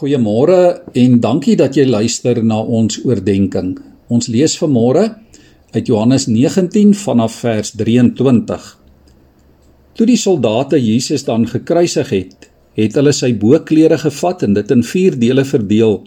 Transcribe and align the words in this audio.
Goeiemôre 0.00 0.80
en 0.96 1.18
dankie 1.20 1.58
dat 1.60 1.74
jy 1.76 1.82
luister 1.84 2.38
na 2.40 2.56
ons 2.56 3.02
oordeenking. 3.04 3.74
Ons 4.08 4.30
lees 4.32 4.54
vanmôre 4.56 5.02
uit 5.74 5.90
Johannes 5.90 6.24
19 6.24 6.94
vanaf 6.96 7.34
vers 7.42 7.74
23. 7.76 8.68
Toe 9.92 10.06
die 10.08 10.16
soldate 10.16 10.78
Jesus 10.80 11.26
dan 11.26 11.44
gekruisig 11.50 12.14
het, 12.14 12.48
het 12.80 12.96
hulle 12.96 13.12
sy 13.12 13.34
boklere 13.42 13.98
gevat 14.00 14.46
en 14.46 14.56
dit 14.56 14.72
in 14.72 14.84
4 14.88 15.18
dele 15.20 15.44
verdeel, 15.44 15.98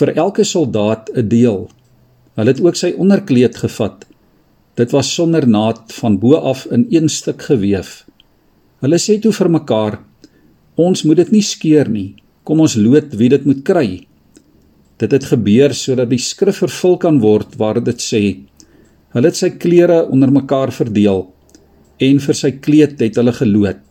vir 0.00 0.12
elke 0.16 0.42
soldaat 0.42 1.12
'n 1.14 1.28
deel. 1.28 1.68
Hulle 2.34 2.50
het 2.50 2.60
ook 2.64 2.74
sy 2.74 2.90
onderkleed 2.98 3.54
gevat. 3.56 4.02
Dit 4.74 4.90
was 4.90 5.14
sonder 5.14 5.46
naad 5.46 5.94
van 6.00 6.18
bo 6.18 6.34
af 6.34 6.66
in 6.66 6.86
een 6.90 7.08
stuk 7.08 7.42
gewewe. 7.42 8.02
Hulle 8.80 8.98
sê 8.98 9.20
toe 9.20 9.32
vir 9.32 9.50
mekaar: 9.50 10.00
"Ons 10.74 11.02
moet 11.04 11.16
dit 11.16 11.30
nie 11.30 11.42
skeur 11.42 11.88
nie." 11.88 12.21
Kom 12.42 12.62
ons 12.64 12.74
loot 12.74 13.12
wie 13.18 13.30
dit 13.30 13.44
moet 13.46 13.60
kry. 13.66 13.88
Dit 14.98 15.14
het 15.14 15.28
gebeur 15.30 15.74
sodat 15.74 16.10
die 16.10 16.20
skrif 16.22 16.62
vervul 16.62 16.98
kan 17.02 17.20
word 17.22 17.54
waar 17.58 17.80
dit 17.82 18.02
sê: 18.02 18.22
Hulle 19.14 19.30
het 19.30 19.38
sy 19.38 19.52
klere 19.62 20.02
onder 20.10 20.32
mekaar 20.32 20.72
verdeel 20.74 21.26
en 22.02 22.18
vir 22.18 22.34
sy 22.34 22.50
kleed 22.64 23.00
het 23.02 23.18
hulle 23.20 23.34
geloot. 23.36 23.82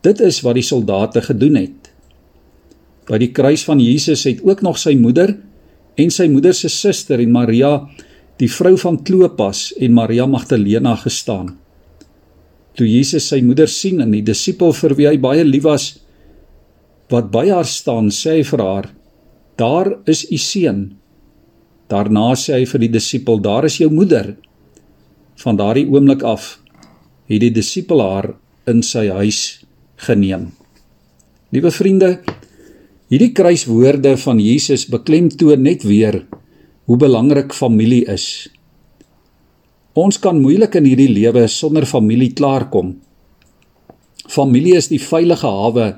Dit 0.00 0.20
is 0.24 0.40
wat 0.44 0.56
die 0.56 0.64
soldate 0.64 1.20
gedoen 1.24 1.58
het. 1.60 1.90
By 3.10 3.18
die 3.20 3.32
kruis 3.36 3.66
van 3.68 3.80
Jesus 3.82 4.24
het 4.28 4.40
ook 4.46 4.62
nog 4.64 4.78
sy 4.80 4.94
moeder 4.96 5.34
en 6.00 6.12
sy 6.14 6.30
moeder 6.32 6.54
se 6.56 6.70
suster 6.72 7.20
en 7.20 7.32
Maria, 7.34 7.72
die 8.40 8.48
vrou 8.48 8.76
van 8.80 9.00
Klopas 9.04 9.70
en 9.76 9.92
Maria 9.92 10.24
Magdalena 10.30 10.94
gestaan. 10.96 11.50
Toe 12.78 12.86
Jesus 12.88 13.26
sy 13.28 13.42
moeder 13.44 13.68
sien 13.68 14.00
en 14.00 14.14
die 14.14 14.24
disipel 14.24 14.72
vir 14.78 14.94
wie 14.96 15.08
hy 15.10 15.18
baie 15.20 15.44
lief 15.44 15.66
was, 15.66 15.90
wat 17.10 17.30
by 17.34 17.48
haar 17.50 17.66
staan, 17.66 18.10
sê 18.14 18.38
hy 18.38 18.42
vir 18.46 18.62
haar: 18.62 18.86
"Daar 19.56 19.98
is 20.06 20.24
u 20.30 20.38
seun." 20.38 20.96
Daarna 21.90 22.34
sê 22.38 22.60
hy 22.60 22.64
vir 22.64 22.80
die 22.80 22.92
disipel: 22.98 23.40
"Daar 23.40 23.64
is 23.64 23.78
jou 23.78 23.90
moeder." 23.90 24.36
Van 25.36 25.56
daardie 25.56 25.88
oomblik 25.90 26.22
af 26.22 26.60
het 27.26 27.40
die 27.40 27.50
disipel 27.50 28.00
haar 28.02 28.34
in 28.66 28.82
sy 28.82 29.08
huis 29.08 29.64
geneem. 29.96 30.50
Liewe 31.50 31.70
vriende, 31.70 32.20
hierdie 33.10 33.32
kruiswoorde 33.32 34.16
van 34.16 34.38
Jesus 34.38 34.86
beklemtoon 34.86 35.62
net 35.62 35.82
weer 35.82 36.26
hoe 36.84 36.96
belangrik 36.96 37.54
familie 37.54 38.04
is. 38.06 38.48
Ons 39.94 40.18
kan 40.18 40.40
moeilik 40.40 40.74
in 40.74 40.84
hierdie 40.84 41.10
lewe 41.10 41.46
sonder 41.48 41.86
familie 41.86 42.32
klaarkom. 42.32 42.94
Familie 44.30 44.76
is 44.78 44.88
die 44.88 45.00
veilige 45.02 45.46
hawe 45.46 45.88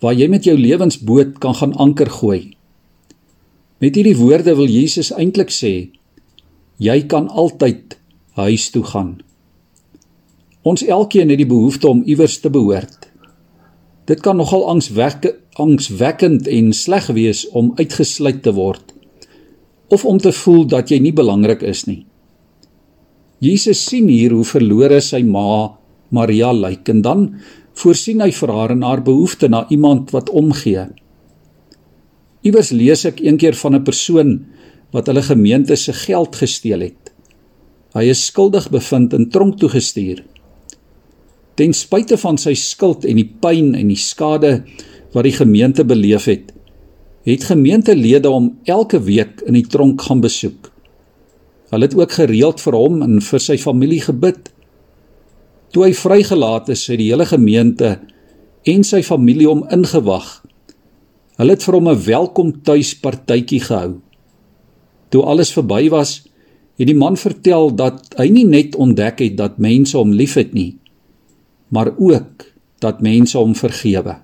waar 0.00 0.14
jy 0.14 0.28
met 0.28 0.44
jou 0.44 0.56
lewensboot 0.58 1.38
kan 1.42 1.54
gaan 1.54 1.74
anker 1.80 2.10
gooi. 2.10 2.56
Met 3.80 3.96
hierdie 3.96 4.16
woorde 4.16 4.56
wil 4.56 4.68
Jesus 4.68 5.12
eintlik 5.12 5.52
sê 5.52 5.74
jy 6.76 6.98
kan 7.08 7.28
altyd 7.28 7.96
huis 8.36 8.68
toe 8.70 8.84
gaan. 8.84 9.16
Ons 10.66 10.84
elkeen 10.84 11.30
het 11.32 11.40
die 11.40 11.48
behoefte 11.48 11.88
om 11.88 12.02
iewers 12.04 12.40
te 12.42 12.50
behoort. 12.52 13.08
Dit 14.06 14.20
kan 14.20 14.36
nogal 14.36 14.66
angswekkend 14.68 15.42
angswekkend 15.56 16.48
en 16.52 16.72
sleg 16.76 17.06
wees 17.16 17.46
om 17.56 17.72
uitgesluit 17.78 18.42
te 18.44 18.52
word 18.52 18.92
of 19.88 20.04
om 20.04 20.18
te 20.18 20.32
voel 20.34 20.66
dat 20.68 20.90
jy 20.90 20.98
nie 21.00 21.14
belangrik 21.14 21.62
is 21.62 21.84
nie. 21.86 22.02
Jesus 23.40 23.84
sien 23.86 24.08
hier 24.10 24.34
hoe 24.34 24.44
verlore 24.44 24.98
sy 25.04 25.22
ma 25.24 25.76
Maria 26.10 26.50
lyk 26.52 26.88
en 26.90 27.02
dan 27.06 27.22
voorsien 27.76 28.22
hy 28.24 28.30
vir 28.32 28.52
haar 28.56 28.72
en 28.72 28.84
haar 28.86 29.02
behoefte 29.04 29.48
na 29.52 29.66
iemand 29.72 30.12
wat 30.16 30.30
omgee. 30.30 30.86
Iewers 32.46 32.70
lees 32.72 33.04
ek 33.04 33.20
eendag 33.20 33.58
van 33.58 33.74
'n 33.74 33.84
persoon 33.84 34.30
wat 34.92 35.06
hulle 35.06 35.22
gemeente 35.22 35.76
se 35.76 35.92
geld 35.92 36.36
gesteel 36.36 36.80
het. 36.80 37.12
Hy 37.94 38.04
is 38.12 38.26
skuldig 38.26 38.70
bevind 38.70 39.12
en 39.12 39.28
tronk 39.30 39.58
toe 39.58 39.68
gestuur. 39.68 40.24
Ten 41.56 41.72
spyte 41.72 42.16
van 42.16 42.38
sy 42.38 42.54
skuld 42.54 43.04
en 43.04 43.16
die 43.16 43.30
pyn 43.40 43.74
en 43.74 43.88
die 43.88 43.96
skade 43.96 44.64
wat 45.12 45.24
die 45.24 45.32
gemeente 45.32 45.84
beleef 45.84 46.24
het, 46.24 46.52
het 47.24 47.44
gemeentelede 47.44 48.28
hom 48.28 48.58
elke 48.64 49.00
week 49.02 49.40
in 49.46 49.54
die 49.54 49.66
tronk 49.66 50.02
gaan 50.02 50.20
besoek. 50.20 50.70
Hulle 51.72 51.88
het 51.88 51.96
ook 51.96 52.12
gereeld 52.12 52.60
vir 52.60 52.76
hom 52.78 53.00
en 53.02 53.20
vir 53.20 53.42
sy 53.42 53.56
familie 53.58 54.00
gebid. 54.04 54.52
Toe 55.76 55.84
hy 55.84 55.92
vrygelaat 55.92 56.70
is, 56.72 56.86
het 56.88 56.96
die 56.96 57.10
hele 57.10 57.26
gemeente 57.28 57.98
en 58.64 58.84
sy 58.88 59.02
familie 59.04 59.44
hom 59.44 59.66
ingewag. 59.68 60.38
Hulle 61.36 61.52
het 61.52 61.66
vir 61.66 61.76
hom 61.76 61.88
'n 61.92 62.00
welkom 62.06 62.52
tuis 62.64 62.94
partytjie 62.96 63.60
gehou. 63.60 64.00
Toe 65.12 65.22
alles 65.22 65.52
verby 65.52 65.90
was, 65.92 66.24
het 66.78 66.88
die 66.88 66.96
man 66.96 67.16
vertel 67.16 67.76
dat 67.76 68.14
hy 68.16 68.28
nie 68.28 68.46
net 68.46 68.74
ontdek 68.74 69.20
het 69.20 69.36
dat 69.36 69.58
mense 69.58 69.98
hom 69.98 70.12
liefhet 70.12 70.54
nie, 70.54 70.78
maar 71.68 71.92
ook 71.98 72.44
dat 72.80 73.02
mense 73.02 73.36
hom 73.38 73.54
vergewe. 73.54 74.16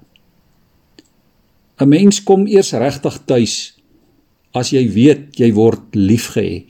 'n 1.81 1.89
Mens 1.89 2.23
kom 2.23 2.47
eers 2.47 2.73
regtig 2.73 3.19
tuis 3.27 3.77
as 4.55 4.71
jy 4.71 4.89
weet 4.89 5.37
jy 5.37 5.53
word 5.53 5.95
liefgehê. 5.95 6.65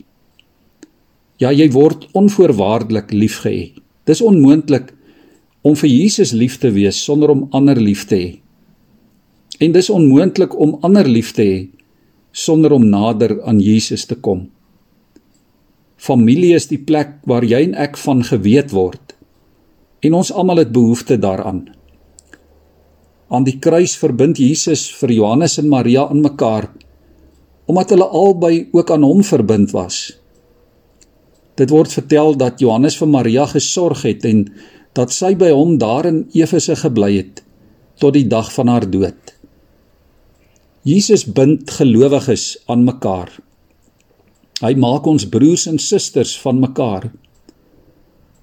Ja, 1.38 1.52
jy 1.52 1.70
word 1.70 2.08
onvoorwaardelik 2.12 3.12
liefgehê. 3.12 3.81
Dis 4.08 4.22
onmoontlik 4.24 4.90
om 5.62 5.76
vir 5.78 5.90
Jesus 5.90 6.32
lief 6.34 6.58
te 6.58 6.72
wees 6.74 6.98
sonder 6.98 7.30
om 7.30 7.46
ander 7.54 7.78
lief 7.78 8.06
te 8.10 8.18
hê. 8.18 8.30
En 9.62 9.74
dis 9.74 9.90
onmoontlik 9.90 10.56
om 10.58 10.78
ander 10.82 11.06
lief 11.06 11.30
te 11.36 11.46
hê 11.46 11.60
sonder 12.32 12.72
om 12.72 12.84
nader 12.88 13.36
aan 13.44 13.60
Jesus 13.60 14.06
te 14.08 14.16
kom. 14.16 14.46
Familie 16.02 16.56
is 16.56 16.66
die 16.66 16.80
plek 16.80 17.20
waar 17.28 17.44
jy 17.46 17.60
en 17.68 17.76
ek 17.78 17.98
van 18.00 18.24
geweet 18.26 18.72
word. 18.74 19.14
En 20.02 20.16
ons 20.18 20.32
almal 20.34 20.64
het 20.64 20.72
behoefte 20.74 21.18
daaraan. 21.20 21.68
Aan 23.30 23.44
die 23.46 23.58
kruis 23.62 23.94
verbind 24.00 24.40
Jesus 24.42 24.88
vir 24.98 25.12
Johannes 25.14 25.60
en 25.62 25.70
Maria 25.70 26.08
aan 26.08 26.24
mekaar 26.24 26.72
omdat 27.70 27.92
hulle 27.94 28.08
albei 28.10 28.56
ook 28.74 28.90
aan 28.90 29.04
hom 29.06 29.22
verbind 29.24 29.70
was. 29.70 30.10
Dit 31.60 31.72
word 31.72 31.92
vertel 31.92 32.36
dat 32.40 32.60
Johannes 32.60 32.96
vir 33.00 33.10
Maria 33.12 33.46
gesorg 33.50 34.06
het 34.08 34.24
en 34.28 34.46
dat 34.96 35.12
sy 35.12 35.34
by 35.38 35.50
hom 35.52 35.76
daar 35.80 36.08
in 36.08 36.24
Efese 36.36 36.76
gebly 36.80 37.14
het 37.18 37.42
tot 38.00 38.16
die 38.16 38.26
dag 38.28 38.48
van 38.54 38.70
haar 38.72 38.86
dood. 38.88 39.34
Jesus 40.82 41.22
bind 41.24 41.70
gelowiges 41.70 42.56
aan 42.66 42.82
mekaar. 42.84 43.30
Hy 44.62 44.72
maak 44.78 45.06
ons 45.06 45.28
broers 45.30 45.68
en 45.70 45.78
susters 45.78 46.34
van 46.42 46.58
mekaar. 46.62 47.10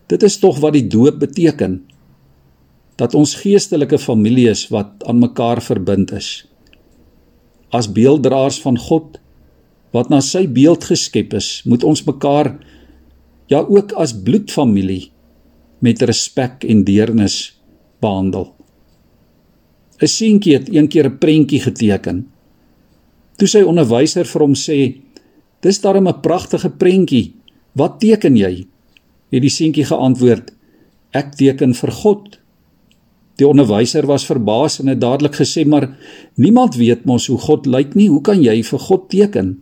Dit 0.10 0.24
is 0.24 0.40
tog 0.40 0.62
wat 0.64 0.78
die 0.78 0.88
doop 0.88 1.20
beteken 1.20 1.82
dat 3.00 3.16
ons 3.16 3.38
geestelike 3.42 4.00
familie 4.00 4.50
is 4.52 4.66
wat 4.74 5.04
aan 5.08 5.22
mekaar 5.22 5.62
verbind 5.64 6.12
is. 6.16 6.30
As 7.72 7.92
beelddraers 7.92 8.60
van 8.64 8.80
God 8.80 9.20
wat 9.96 10.10
na 10.12 10.20
sy 10.22 10.46
beeld 10.48 10.86
geskep 10.86 11.34
is, 11.38 11.62
moet 11.66 11.84
ons 11.88 12.04
mekaar 12.06 12.54
ja 13.50 13.66
ook 13.66 13.94
as 13.98 14.14
bloedfamilie 14.14 15.10
met 15.82 16.02
respek 16.02 16.64
en 16.64 16.84
deernis 16.84 17.60
behandel. 18.00 18.54
'n 20.00 20.08
Seentjie 20.08 20.54
het 20.54 20.70
eendag 20.70 21.06
'n 21.06 21.18
prentjie 21.18 21.60
geteken. 21.60 22.28
Toe 23.38 23.48
sy 23.48 23.62
onderwyser 23.62 24.26
vir 24.26 24.42
hom 24.42 24.56
sê: 24.56 25.02
"Dis 25.62 25.82
darem 25.82 26.08
'n 26.08 26.22
pragtige 26.22 26.70
prentjie. 26.70 27.34
Wat 27.74 28.00
teken 28.00 28.36
jy?" 28.36 28.68
Het 29.32 29.42
die 29.42 29.50
seentjie 29.50 29.86
geantwoord: 29.86 30.54
"Ek 31.12 31.36
teken 31.36 31.74
vir 31.74 31.92
God." 31.92 32.40
Die 33.36 33.48
onderwyser 33.48 34.06
was 34.06 34.26
verbaas 34.26 34.80
en 34.80 34.88
het 34.88 35.02
dadelik 35.02 35.36
gesê: 35.36 35.66
"Maar 35.66 35.98
niemand 36.36 36.76
weet 36.76 37.06
mos 37.06 37.28
hoe 37.28 37.38
God 37.38 37.66
lyk 37.66 37.96
nie. 37.96 38.10
Hoe 38.10 38.22
kan 38.22 38.42
jy 38.42 38.64
vir 38.64 38.80
God 38.80 39.10
teken?" 39.10 39.62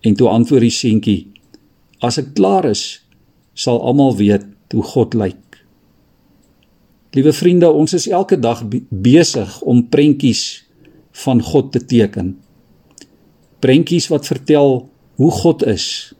En 0.00 0.14
toe 0.14 0.28
antwoord 0.28 0.62
die 0.62 0.70
seentjie: 0.70 1.29
As 2.00 2.18
ek 2.20 2.32
klaar 2.36 2.66
is, 2.70 3.02
sal 3.54 3.80
almal 3.84 4.16
weet 4.16 4.46
hoe 4.72 4.84
God 4.92 5.14
lyk. 5.18 5.58
Liewe 7.16 7.32
vriende, 7.34 7.68
ons 7.68 7.92
is 7.96 8.06
elke 8.08 8.38
dag 8.38 8.62
besig 8.88 9.56
om 9.66 9.82
prentjies 9.90 10.62
van 11.24 11.42
God 11.42 11.72
te 11.74 11.82
teken. 11.82 12.36
Prentjies 13.60 14.06
wat 14.12 14.28
vertel 14.30 14.86
hoe 15.20 15.30
God 15.42 15.66
is. 15.68 16.14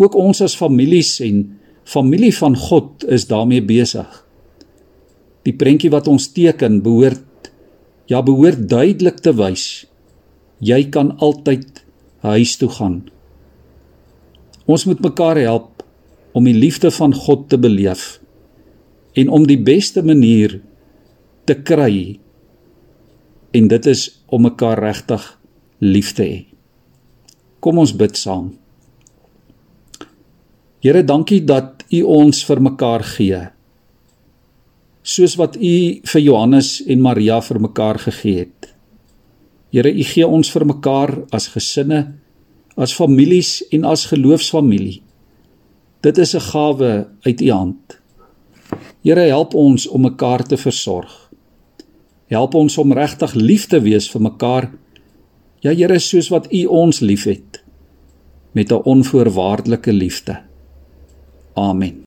Ook 0.00 0.16
ons 0.18 0.40
as 0.42 0.56
families 0.58 1.18
en 1.24 1.44
familie 1.86 2.32
van 2.34 2.56
God 2.56 3.04
is 3.12 3.28
daarmee 3.30 3.62
besig. 3.62 4.08
Die 5.46 5.54
prentjie 5.54 5.92
wat 5.92 6.08
ons 6.10 6.32
teken 6.34 6.80
behoort 6.82 7.52
ja 8.10 8.22
behoort 8.22 8.66
duidelik 8.70 9.20
te 9.22 9.32
wys 9.34 9.86
jy 10.58 10.86
kan 10.90 11.12
altyd 11.20 11.82
huis 12.24 12.56
toe 12.56 12.70
gaan. 12.72 13.02
Ons 14.66 14.84
moet 14.88 15.00
mekaar 15.02 15.38
help 15.38 15.84
om 16.36 16.44
die 16.44 16.56
liefde 16.56 16.90
van 16.90 17.14
God 17.14 17.46
te 17.48 17.58
beleef 17.58 18.16
en 19.16 19.30
om 19.32 19.46
die 19.48 19.60
beste 19.62 20.02
manier 20.04 20.58
te 21.46 21.54
kry. 21.54 22.18
En 23.56 23.68
dit 23.70 23.86
is 23.88 24.08
om 24.26 24.44
mekaar 24.44 24.82
regtig 24.82 25.24
lief 25.80 26.12
te 26.18 26.26
hê. 26.26 26.38
Kom 27.62 27.78
ons 27.80 27.94
bid 27.96 28.18
saam. 28.18 28.50
Here, 30.84 31.02
dankie 31.02 31.40
dat 31.46 31.86
U 31.94 32.02
ons 32.18 32.42
vir 32.46 32.60
mekaar 32.62 33.04
gee. 33.06 33.40
Soos 35.06 35.36
wat 35.38 35.56
U 35.56 35.74
vir 36.12 36.22
Johannes 36.22 36.80
en 36.82 37.02
Maria 37.02 37.40
vir 37.42 37.62
mekaar 37.62 37.98
gegee 38.02 38.44
het. 38.44 38.68
Here, 39.72 39.90
U 39.90 40.04
gee 40.06 40.26
ons 40.26 40.50
vir 40.52 40.66
mekaar 40.68 41.14
as 41.34 41.48
gesinne, 41.54 42.02
as 42.76 42.94
families 42.94 43.62
en 43.72 43.84
as 43.84 44.06
geloofsfamilie. 44.12 45.02
Dit 46.00 46.18
is 46.18 46.34
'n 46.34 46.40
gawe 46.40 47.08
uit 47.20 47.40
U 47.40 47.50
hand. 47.50 48.00
Here, 49.02 49.20
help 49.20 49.54
ons 49.54 49.86
om 49.86 50.00
mekaar 50.00 50.42
te 50.42 50.56
versorg. 50.56 51.30
Help 52.26 52.54
ons 52.54 52.78
om 52.78 52.92
regtig 52.92 53.34
lief 53.34 53.66
te 53.66 53.80
wees 53.80 54.10
vir 54.10 54.22
mekaar. 54.22 54.70
Ja 55.60 55.70
Here, 55.70 55.98
soos 55.98 56.28
wat 56.28 56.52
U 56.52 56.64
ons 56.64 57.00
liefhet 57.00 57.62
met 58.52 58.72
'n 58.72 58.82
onvoorwaardelike 58.82 59.92
liefde. 59.92 60.42
Amen. 61.54 62.06